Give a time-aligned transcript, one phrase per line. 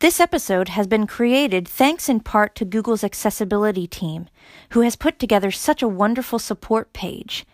[0.00, 4.28] This episode has been created thanks in part to Google's accessibility team,
[4.70, 7.44] who has put together such a wonderful support page.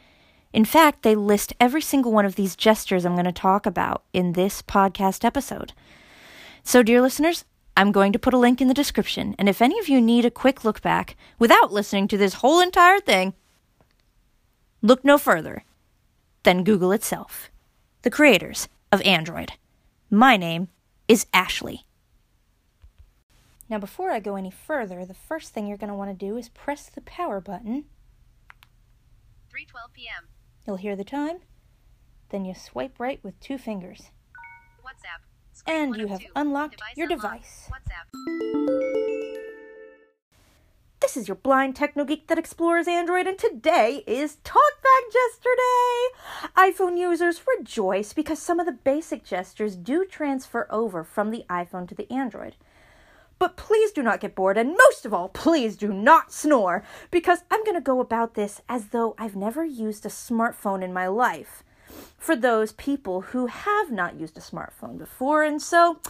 [0.53, 4.05] In fact, they list every single one of these gestures I'm going to talk about
[4.13, 5.73] in this podcast episode.
[6.63, 7.45] So, dear listeners,
[7.77, 10.25] I'm going to put a link in the description, and if any of you need
[10.25, 13.35] a quick look back without listening to this whole entire thing,
[14.83, 15.65] look no further
[16.45, 17.51] than Google itself,
[18.03, 19.55] the creators of Android.
[20.11, 20.69] My name
[21.09, 21.87] is Ashley.
[23.69, 26.37] Now, before I go any further, the first thing you're going to want to do
[26.37, 27.87] is press the power button.
[29.53, 30.29] 3:12 p.m.
[30.67, 31.39] You'll hear the time.
[32.29, 34.11] Then you swipe right with two fingers.
[34.85, 35.23] WhatsApp.
[35.53, 37.23] Screen And you have unlocked Device your unlocked.
[37.23, 37.71] device.
[37.73, 39.07] WhatsApp.
[41.01, 46.09] This is your blind techno geek that explores Android, and today is Talkback Gesture Day!
[46.57, 51.89] iPhone users rejoice because some of the basic gestures do transfer over from the iPhone
[51.89, 52.57] to the Android.
[53.39, 57.41] But please do not get bored, and most of all, please do not snore, because
[57.51, 61.07] I'm going to go about this as though I've never used a smartphone in my
[61.07, 61.63] life.
[62.19, 66.01] For those people who have not used a smartphone before, and so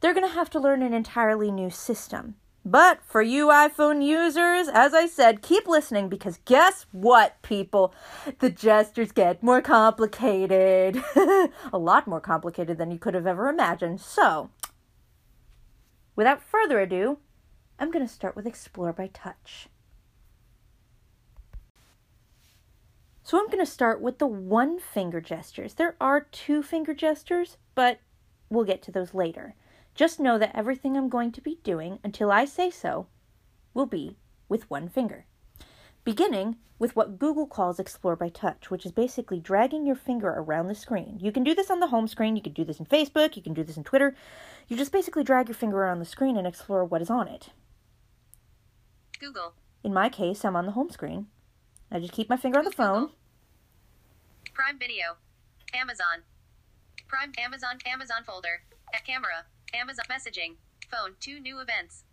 [0.00, 2.36] they're going to have to learn an entirely new system.
[2.66, 7.94] But for you iPhone users, as I said, keep listening because guess what, people?
[8.38, 11.02] The gestures get more complicated.
[11.14, 14.00] a lot more complicated than you could have ever imagined.
[14.00, 14.48] So,
[16.16, 17.18] without further ado,
[17.78, 19.68] I'm going to start with Explore by Touch.
[23.22, 25.74] So, I'm going to start with the one finger gestures.
[25.74, 28.00] There are two finger gestures, but
[28.50, 29.54] we'll get to those later.
[29.94, 33.06] Just know that everything I'm going to be doing until I say so
[33.72, 34.18] will be
[34.48, 35.26] with one finger.
[36.04, 40.68] Beginning with what Google calls Explore by Touch, which is basically dragging your finger around
[40.68, 41.18] the screen.
[41.18, 43.42] You can do this on the home screen, you can do this in Facebook, you
[43.42, 44.14] can do this in Twitter.
[44.68, 47.50] You just basically drag your finger around the screen and explore what is on it.
[49.18, 49.54] Google.
[49.82, 51.28] In my case, I'm on the home screen.
[51.90, 53.10] I just keep my finger on the phone.
[54.52, 55.16] Prime Video.
[55.72, 56.22] Amazon.
[57.08, 58.62] Prime Amazon Amazon folder.
[59.06, 59.44] Camera.
[59.72, 60.56] Amazon messaging.
[60.90, 61.14] Phone.
[61.20, 62.04] Two new events.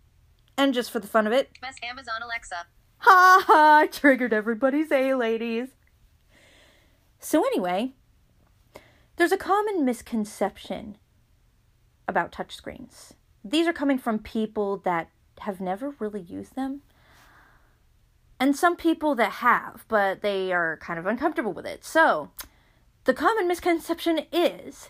[0.57, 1.49] And just for the fun of it,
[1.83, 2.67] Amazon Alexa.
[3.03, 3.87] Ha ha!
[3.91, 5.69] Triggered everybody's A ladies.
[7.19, 7.93] So, anyway,
[9.15, 10.97] there's a common misconception
[12.07, 13.13] about touchscreens.
[13.43, 16.81] These are coming from people that have never really used them.
[18.39, 21.83] And some people that have, but they are kind of uncomfortable with it.
[21.83, 22.29] So,
[23.05, 24.89] the common misconception is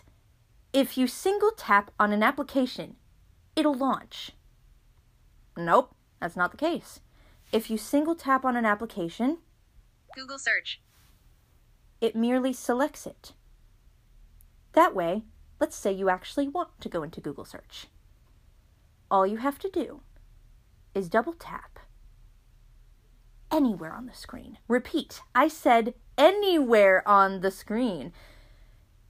[0.74, 2.96] if you single tap on an application,
[3.56, 4.32] it'll launch.
[5.56, 7.00] Nope, that's not the case.
[7.52, 9.38] If you single tap on an application,
[10.16, 10.80] Google search.
[12.00, 13.34] it merely selects it.
[14.72, 15.24] That way,
[15.60, 17.88] let's say you actually want to go into Google search.
[19.10, 20.00] All you have to do
[20.94, 21.78] is double tap
[23.50, 24.56] anywhere on the screen.
[24.66, 28.12] Repeat, I said anywhere on the screen.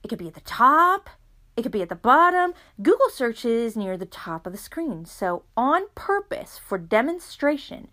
[0.03, 1.09] It could be at the top,
[1.55, 2.53] it could be at the bottom.
[2.81, 5.05] Google search is near the top of the screen.
[5.05, 7.87] So, on purpose for demonstration,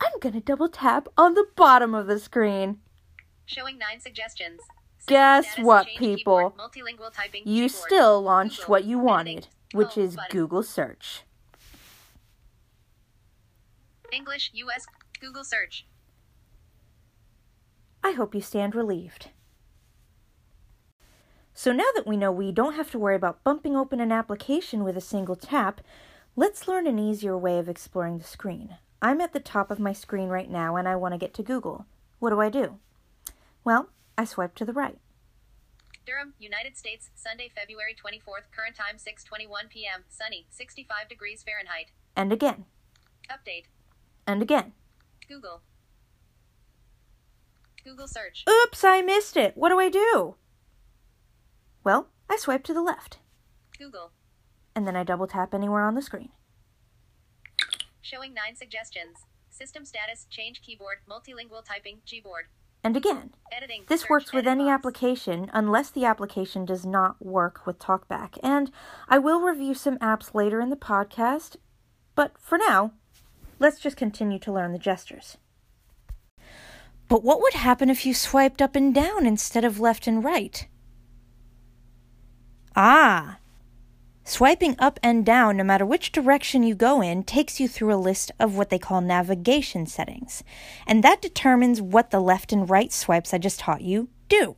[0.00, 2.78] I'm to double tap on the bottom of the screen.
[3.46, 4.60] Showing nine suggestions.
[5.06, 6.54] Guess what, people?
[6.72, 7.42] keyboard, typing.
[7.44, 7.70] You keyboard.
[7.70, 8.70] still launched Google.
[8.70, 10.30] what you wanted, which is button.
[10.30, 11.22] Google search.
[14.12, 14.86] English, US,
[15.20, 15.86] Google search.
[18.02, 19.28] I hope you stand relieved.
[21.52, 24.82] So now that we know we don't have to worry about bumping open an application
[24.82, 25.80] with a single tap,
[26.34, 28.76] let's learn an easier way of exploring the screen.
[29.02, 31.42] I'm at the top of my screen right now and I want to get to
[31.42, 31.86] Google.
[32.18, 32.78] What do I do?
[33.64, 33.88] Well,
[34.18, 34.98] I swipe to the right.
[36.06, 40.04] Durham, United States, Sunday, February 24th, current time 6:21 p.m.
[40.08, 41.92] Sunny, 65 degrees Fahrenheit.
[42.16, 42.64] And again.
[43.30, 43.64] Update.
[44.26, 44.72] And again.
[45.28, 45.62] Google.
[47.84, 48.44] Google search.
[48.48, 49.56] Oops, I missed it.
[49.56, 50.34] What do I do?
[51.84, 53.18] Well, I swipe to the left.
[53.78, 54.12] Google.
[54.74, 56.30] And then I double tap anywhere on the screen.
[58.10, 59.18] Showing nine suggestions.
[59.50, 62.48] System status, change keyboard, multilingual typing, Gboard.
[62.82, 63.30] And again.
[63.52, 63.84] Editing.
[63.88, 64.74] This search, works with any box.
[64.74, 68.38] application unless the application does not work with TalkBack.
[68.42, 68.72] And
[69.08, 71.54] I will review some apps later in the podcast,
[72.16, 72.94] but for now,
[73.60, 75.36] let's just continue to learn the gestures.
[77.06, 80.66] But what would happen if you swiped up and down instead of left and right?
[82.74, 83.38] Ah,
[84.30, 87.96] swiping up and down, no matter which direction you go in, takes you through a
[87.96, 90.44] list of what they call navigation settings,
[90.86, 94.56] and that determines what the left and right swipes I just taught you do.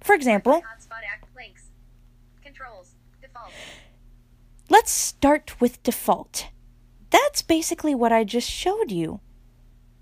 [0.00, 1.70] For example, Hotspot act links.
[2.42, 2.92] Controls.
[3.22, 3.50] Default.
[4.68, 6.48] Let's start with default.
[7.10, 9.20] That's basically what I just showed you.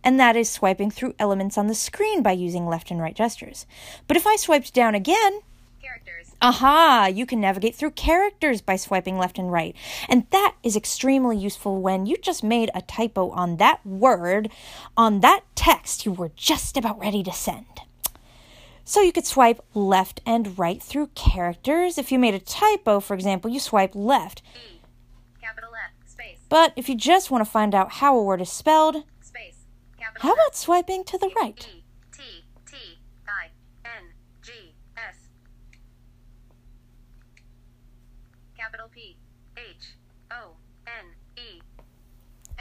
[0.03, 3.67] And that is swiping through elements on the screen by using left and right gestures.
[4.09, 5.41] But if I swiped down again,
[5.81, 6.35] Characters.
[6.43, 7.11] Aha!
[7.13, 9.75] You can navigate through characters by swiping left and right.
[10.09, 14.51] And that is extremely useful when you just made a typo on that word,
[14.97, 17.67] on that text you were just about ready to send.
[18.85, 21.99] So you could swipe left and right through characters.
[21.99, 24.43] If you made a typo, for example, you swipe left.
[24.55, 24.81] E.
[25.41, 26.09] Capital F.
[26.09, 26.39] Space.
[26.49, 29.65] But if you just want to find out how a word is spelled, Space.
[29.99, 31.69] Capital how about swiping to the right?
[31.75, 31.83] E.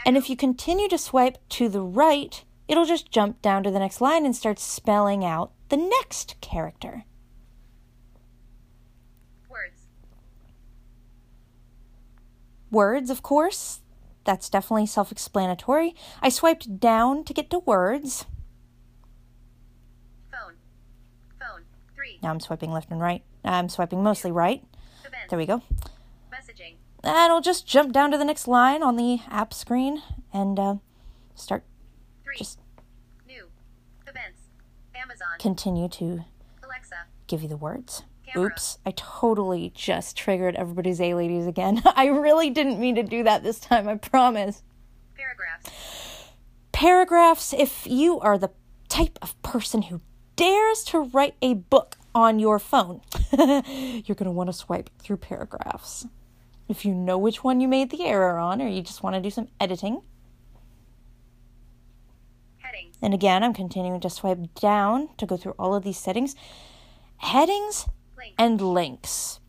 [0.06, 3.80] And if you continue to swipe to the right, it'll just jump down to the
[3.80, 7.06] next line and start spelling out the next character.
[9.50, 9.88] Words.
[12.70, 13.82] Words, of course.
[14.26, 15.96] That's definitely self explanatory.
[16.22, 18.26] I swiped down to get to words.
[20.32, 20.56] Phone.
[21.40, 21.64] Phone.
[21.96, 22.20] Three.
[22.22, 23.24] Now I'm swiping left and right.
[23.44, 24.64] I'm swiping mostly right.
[25.06, 25.30] Events.
[25.30, 25.62] There we go.
[27.06, 30.02] And it'll just jump down to the next line on the app screen
[30.34, 30.76] and uh,
[31.36, 31.64] start
[32.24, 32.36] Three.
[32.38, 32.60] just
[33.28, 33.48] New.
[34.08, 34.42] Events.
[34.96, 35.28] Amazon.
[35.40, 36.24] continue to
[36.64, 36.96] Alexa.
[37.28, 38.04] give you the words.
[38.26, 38.50] Camera.
[38.52, 41.82] Oops, I totally just triggered everybody's A ladies again.
[41.96, 44.64] I really didn't mean to do that this time, I promise.
[45.16, 45.70] Paragraphs.
[46.72, 48.50] Paragraphs, if you are the
[48.90, 50.02] type of person who
[50.36, 53.02] dares to write a book on your phone,
[53.38, 56.08] you're going to want to swipe through paragraphs.
[56.68, 59.22] If you know which one you made the error on, or you just want to
[59.22, 60.02] do some editing,
[62.58, 62.98] Headings.
[63.02, 66.36] and again, I'm continuing to swipe down to go through all of these settings.
[67.18, 68.34] Headings Link.
[68.38, 69.40] and links.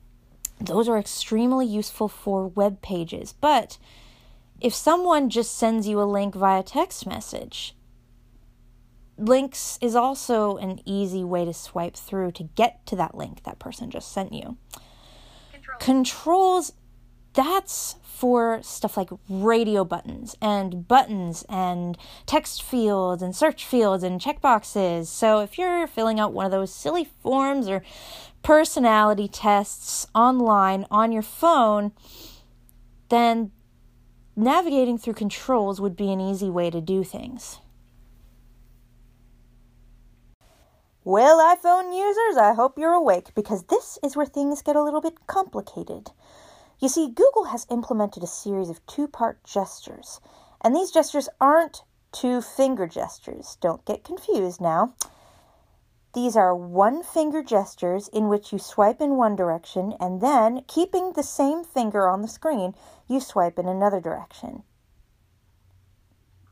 [0.61, 3.79] Those are extremely useful for web pages, but
[4.61, 7.75] if someone just sends you a link via text message,
[9.19, 13.59] links is also an easy way to swipe through to get to that link that
[13.59, 14.57] person just sent you.
[15.53, 15.79] Control.
[15.79, 16.73] Controls,
[17.37, 24.21] that's for stuff like radio buttons and buttons and text fields and search fields and
[24.21, 25.07] checkboxes.
[25.07, 27.83] So if you're filling out one of those silly forms or
[28.43, 31.93] personality tests online on your phone,
[33.11, 33.53] then
[34.35, 37.59] navigating through controls would be an easy way to do things.
[41.05, 45.01] Well, iPhone users, I hope you're awake because this is where things get a little
[45.01, 46.11] bit complicated.
[46.79, 50.21] You see, Google has implemented a series of two part gestures,
[50.61, 51.83] and these gestures aren't
[52.13, 53.57] two finger gestures.
[53.61, 54.95] Don't get confused now.
[56.15, 61.13] These are one finger gestures in which you swipe in one direction and then, keeping
[61.13, 62.75] the same finger on the screen,
[63.07, 64.63] you swipe in another direction.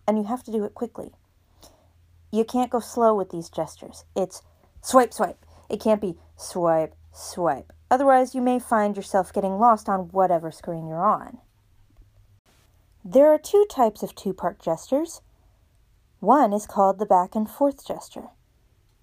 [0.06, 1.12] And you have to do it quickly.
[2.30, 4.04] You can't go slow with these gestures.
[4.14, 4.42] It's
[4.82, 5.46] swipe, swipe.
[5.70, 7.72] It can't be swipe, swipe.
[7.90, 11.38] Otherwise, you may find yourself getting lost on whatever screen you're on.
[13.04, 15.20] There are two types of two part gestures.
[16.20, 18.28] One is called the back and forth gesture.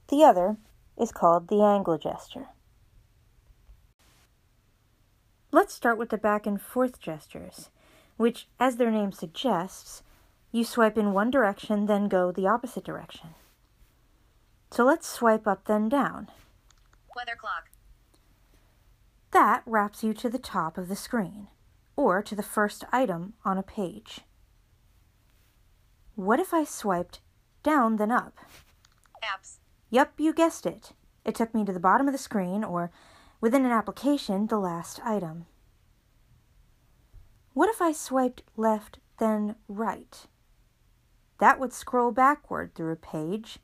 [0.10, 0.58] The other
[0.98, 2.48] is called the angle gesture.
[5.52, 7.70] Let's start with the back and forth gestures,
[8.18, 10.02] which, as their name suggests,
[10.52, 13.30] you swipe in one direction, then go the opposite direction.
[14.72, 16.30] So let's swipe up, then down.
[17.16, 17.71] Weather clock.
[19.32, 21.48] That wraps you to the top of the screen,
[21.96, 24.22] or to the first item on a page.
[26.16, 27.22] What if I swiped
[27.64, 28.38] down, then up?
[29.24, 29.60] Apps.
[29.90, 30.92] Yup, you guessed it.
[31.24, 32.92] It took me to the bottom of the screen, or
[33.40, 35.46] within an application, the last item.
[37.54, 40.26] What if I swiped left, then right?
[41.40, 43.60] That would scroll backward through a page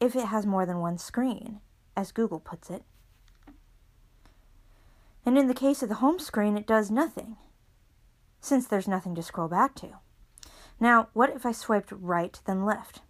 [0.00, 1.60] if it has more than one screen,
[1.96, 2.82] as Google puts it.
[5.24, 7.36] And in the case of the home screen, it does nothing,
[8.40, 9.98] since there's nothing to scroll back to.
[10.80, 13.02] Now, what if I swiped right, then left?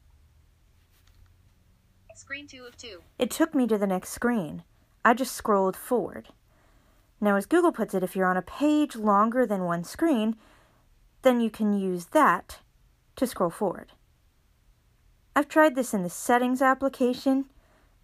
[2.14, 3.00] Screen 2 of 2.
[3.18, 4.62] It took me to the next screen.
[5.04, 6.28] I just scrolled forward.
[7.20, 10.36] Now, as Google puts it, if you're on a page longer than one screen,
[11.22, 12.58] then you can use that
[13.16, 13.92] to scroll forward.
[15.34, 17.46] I've tried this in the settings application,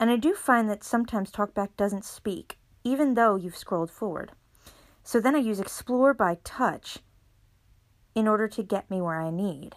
[0.01, 4.33] and I do find that sometimes TalkBack doesn't speak, even though you've scrolled forward.
[5.03, 6.99] So then I use Explore by Touch
[8.15, 9.77] in order to get me where I need.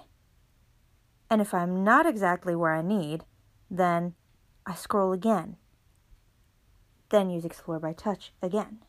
[1.30, 3.24] And if I'm not exactly where I need,
[3.70, 4.16] then
[4.66, 5.58] I scroll again.
[7.10, 8.80] Then use Explore by Touch again.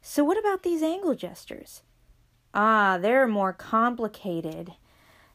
[0.00, 1.82] So, what about these angle gestures?
[2.54, 4.72] Ah, they're more complicated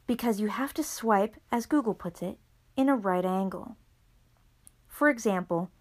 [0.07, 2.37] because you have to swipe, as Google puts it,
[2.75, 3.77] in a right angle.
[4.95, 5.71] For example,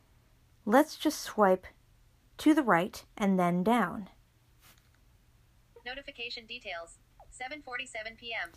[0.67, 1.69] let's just swipe
[2.39, 4.09] to the right and then down.
[5.87, 6.99] Notification details.
[7.31, 8.51] 7:47 p.m.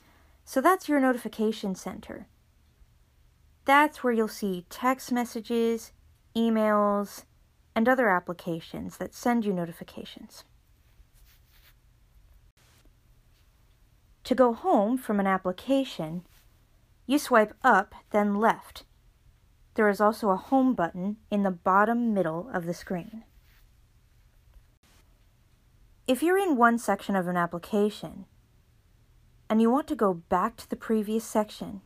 [0.45, 2.25] So that's your notification center.
[3.65, 5.91] That's where you'll see text messages,
[6.35, 7.25] emails,
[7.75, 10.43] and other applications that send you notifications.
[14.23, 16.25] To go home from an application,
[17.05, 18.85] you swipe up, then left.
[19.77, 23.23] There is also a home button in the bottom middle of the screen.
[26.07, 28.25] If you're in one section of an application
[29.47, 31.81] and you want to go back to the previous section,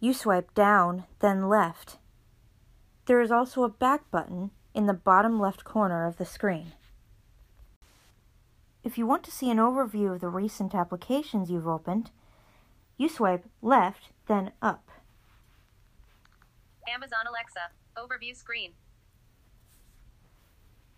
[0.00, 1.98] you swipe down, then left.
[3.06, 6.72] There is also a back button in the bottom left corner of the screen.
[8.82, 12.10] If you want to see an overview of the recent applications you've opened,
[12.98, 14.90] you swipe left, then up.
[16.92, 17.70] Amazon Alexa.
[17.96, 18.72] Overview screen.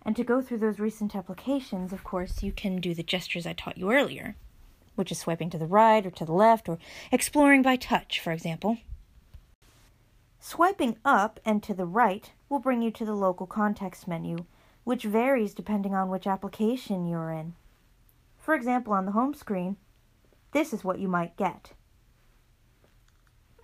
[0.05, 3.53] And to go through those recent applications, of course, you can do the gestures I
[3.53, 4.37] taught you earlier,
[4.97, 6.79] which is swiping to the right or to the left or
[7.13, 8.79] exploring by touch, for example.
[10.41, 14.45] Swiping up and to the right will bring you to the local context menu,
[14.83, 17.55] which varies depending on which application you're in.
[18.37, 19.77] For example, on the home screen,
[20.51, 21.75] this is what you might get.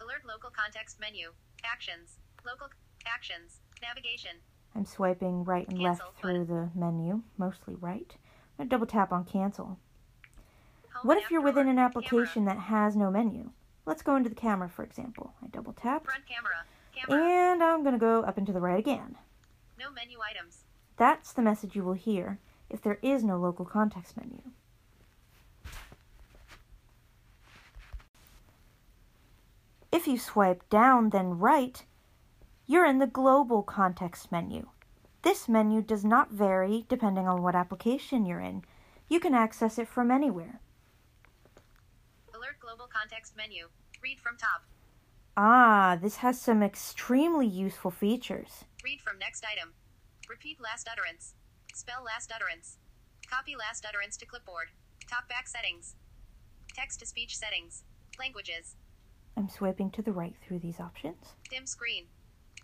[0.00, 1.32] Alert local context menu.
[1.64, 2.18] Actions.
[2.44, 2.68] Local
[3.06, 3.60] actions.
[3.82, 4.36] Navigation.
[4.74, 8.14] I'm swiping right and Cancel left through the menu, mostly right.
[8.58, 9.78] I'm going to double tap on cancel.
[11.02, 13.50] What if you're within an application that has no menu?
[13.86, 15.32] Let's go into the camera, for example.
[15.42, 16.64] I double tap, Front camera.
[16.94, 17.24] Camera.
[17.24, 19.16] and I'm going to go up and to the right again.
[19.78, 20.64] No menu items.
[20.96, 24.42] That's the message you will hear if there is no local context menu.
[29.98, 31.84] If you swipe down, then right,
[32.68, 34.68] you're in the global context menu.
[35.22, 38.62] This menu does not vary depending on what application you're in.
[39.08, 40.60] You can access it from anywhere.
[42.32, 43.70] Alert global context menu.
[44.00, 44.62] Read from top.
[45.36, 48.66] Ah, this has some extremely useful features.
[48.84, 49.72] Read from next item.
[50.28, 51.34] Repeat last utterance.
[51.74, 52.78] Spell last utterance.
[53.28, 54.68] Copy last utterance to clipboard.
[55.10, 55.96] Talkback settings.
[56.72, 57.82] Text to speech settings.
[58.16, 58.76] Languages.
[59.38, 61.36] I'm swiping to the right through these options.
[61.48, 62.06] Dim screen.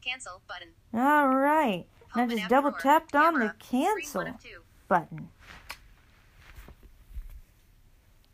[0.05, 0.71] Cancel button.
[0.93, 1.87] All right.
[2.17, 4.01] Now Home just double tapped on the Camera.
[4.01, 4.61] Cancel one of two.
[4.89, 5.29] button.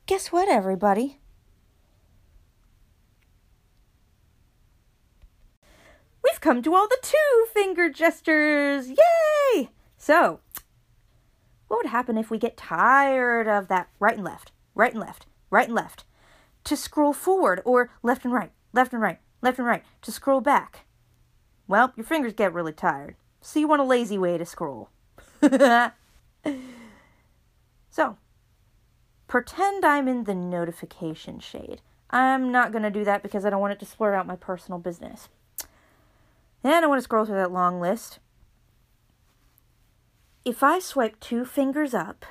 [0.06, 1.18] Guess what, everybody?
[6.24, 8.88] We've come to all the two finger gestures!
[8.88, 9.68] Yay!
[9.98, 10.40] So,
[11.68, 15.26] what would happen if we get tired of that right and left, right and left,
[15.50, 16.04] right and left,
[16.64, 20.40] to scroll forward, or left and right, left and right, left and right, to scroll
[20.40, 20.86] back?
[21.66, 24.90] Well, your fingers get really tired, so you want a lazy way to scroll.
[27.90, 28.16] so,
[29.28, 31.80] pretend I'm in the notification shade.
[32.10, 34.36] I'm not going to do that because I don't want it to slur out my
[34.36, 35.28] personal business.
[36.64, 38.18] And I want to scroll through that long list.
[40.44, 42.24] If I swipe two fingers up,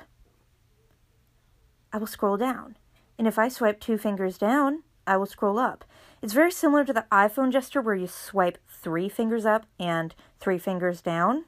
[1.92, 2.76] I will scroll down.
[3.20, 5.84] And if I swipe two fingers down, I will scroll up.
[6.22, 10.56] It's very similar to the iPhone gesture where you swipe three fingers up and three
[10.56, 11.44] fingers down.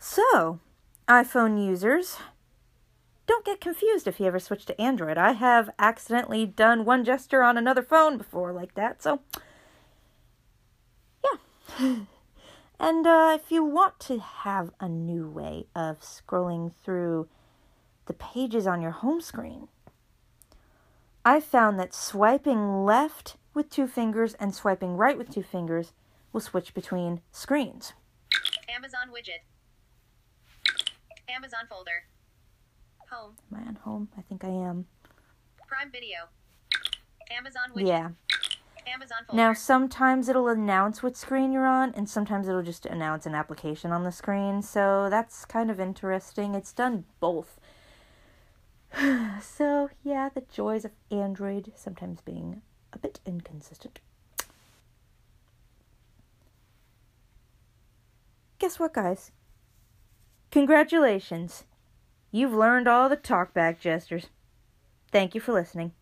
[0.00, 0.58] So,
[1.06, 2.16] iPhone users,
[3.28, 5.18] don't get confused if you ever switch to Android.
[5.18, 9.20] I have accidentally done one gesture on another phone before like that, so
[11.24, 11.96] yeah.
[12.80, 17.28] and uh, if you want to have a new way of scrolling through
[18.06, 19.68] the pages on your home screen,
[21.24, 25.92] I found that swiping left with two fingers and swiping right with two fingers
[26.32, 27.92] will switch between screens.
[28.68, 29.42] Amazon widget.
[31.28, 32.04] Amazon folder.
[33.10, 33.36] Home.
[33.52, 34.08] Am I on home?
[34.16, 34.86] I think I am.
[35.68, 36.28] Prime Video.
[37.30, 37.86] Amazon widget.
[37.86, 38.08] Yeah.
[38.92, 39.36] Amazon folder.
[39.36, 43.92] Now, sometimes it'll announce what screen you're on, and sometimes it'll just announce an application
[43.92, 44.60] on the screen.
[44.62, 46.54] So that's kind of interesting.
[46.54, 47.60] It's done both.
[49.40, 54.00] so, yeah, the joys of Android sometimes being a bit inconsistent.
[58.58, 59.32] Guess what, guys?
[60.50, 61.64] Congratulations!
[62.30, 64.26] You've learned all the talkback gestures.
[65.10, 65.92] Thank you for listening.